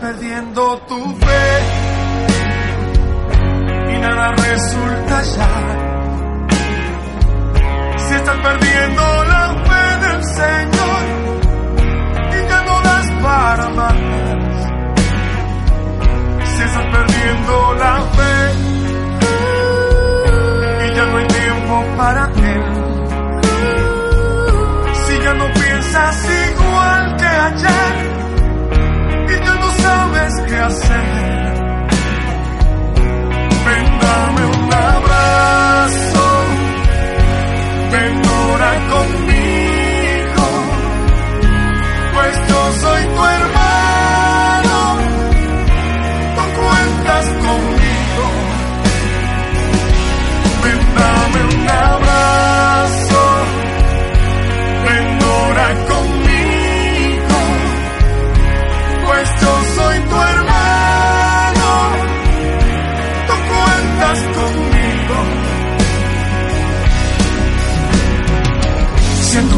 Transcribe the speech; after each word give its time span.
perdiendo 0.00 0.78
tu 0.88 1.16
fe 1.16 1.44
y 3.94 3.98
nada 3.98 4.32
resulta 4.32 5.22
ya. 5.22 5.50
Si 8.08 8.14
estás 8.14 8.36
perdiendo 8.38 8.83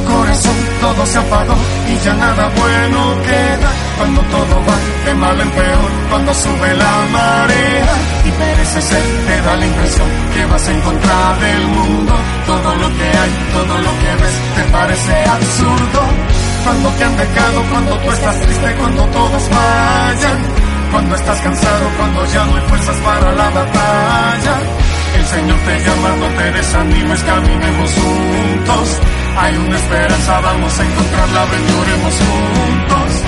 corazón 0.06 0.56
todo 0.80 1.06
se 1.06 1.18
apagó 1.18 1.56
y 1.88 2.04
ya 2.04 2.14
nada 2.14 2.48
bueno 2.56 2.98
queda, 3.22 3.70
cuando 3.98 4.20
todo 4.22 4.54
va 4.66 4.76
de 5.04 5.14
mal 5.14 5.40
en 5.40 5.50
peor, 5.50 5.90
cuando 6.10 6.34
sube 6.34 6.74
la 6.74 6.94
marea 7.12 7.94
y 8.24 8.30
pereces 8.30 8.84
ser, 8.84 9.02
te 9.26 9.42
da 9.42 9.56
la 9.56 9.66
impresión 9.66 10.08
que 10.34 10.46
vas 10.46 10.68
en 10.68 10.80
contra 10.80 11.36
del 11.40 11.66
mundo. 11.68 12.14
Todo 12.46 12.74
lo 12.74 12.88
que 12.96 13.08
hay, 13.20 13.32
todo 13.52 13.74
lo 13.86 13.92
que 14.00 14.10
ves, 14.22 14.36
te 14.56 14.62
parece 14.72 15.14
absurdo. 15.36 16.00
Cuando 16.64 16.88
te 16.90 17.04
han 17.04 17.16
dejado, 17.16 17.62
cuando 17.70 17.98
tú 17.98 18.10
estás 18.10 18.40
triste, 18.40 18.74
cuando 18.74 19.02
todos 19.06 19.42
vayan, 19.50 20.38
cuando 20.92 21.14
estás 21.14 21.40
cansado, 21.40 21.84
cuando 21.96 22.26
ya 22.26 22.44
no 22.44 22.56
hay 22.56 22.62
fuerzas 22.62 22.96
para 22.98 23.32
la 23.32 23.50
batalla. 23.50 24.54
El 25.18 25.26
Señor 25.26 25.58
te 25.66 25.78
llama, 25.84 26.08
no 26.20 26.26
te 26.38 26.52
desanimes, 26.52 27.22
caminemos 27.22 27.90
juntos. 27.94 29.00
Hay 29.38 29.56
una 29.56 29.76
esperanza, 29.76 30.40
vamos 30.40 30.78
a 30.78 30.84
encontrarla, 30.84 31.44
ven, 31.46 31.66
lloremos 31.68 32.14
juntos. 32.14 33.22